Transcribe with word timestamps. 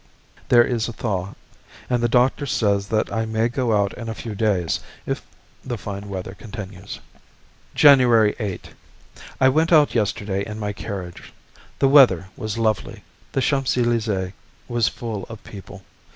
There 0.49 0.63
is 0.63 0.87
a 0.87 0.93
thaw, 0.93 1.35
and 1.87 2.01
the 2.01 2.09
doctor 2.09 2.47
says 2.47 2.87
that 2.87 3.13
I 3.13 3.25
may 3.27 3.49
go 3.49 3.71
out 3.79 3.93
in 3.95 4.09
a 4.09 4.15
few 4.15 4.33
days 4.33 4.79
if 5.05 5.21
the 5.63 5.77
fine 5.77 6.09
weather 6.09 6.33
continues. 6.33 6.99
January 7.75 8.35
8. 8.39 8.71
I 9.39 9.47
went 9.49 9.71
out 9.71 9.93
yesterday 9.93 10.43
in 10.43 10.57
my 10.57 10.73
carriage. 10.73 11.31
The 11.77 11.87
weather 11.87 12.29
was 12.35 12.57
lovely. 12.57 13.03
The 13.33 13.41
Champs 13.41 13.75
Elysées 13.75 14.33
was 14.67 14.87
full 14.87 15.25
of 15.29 15.43
people. 15.43 15.83